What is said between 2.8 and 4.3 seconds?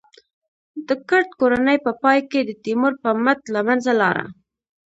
په مټ له منځه لاړه.